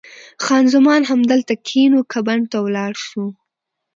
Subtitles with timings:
[0.43, 3.23] خان زمان: همدلته کښېنو که بڼ ته ولاړ شو؟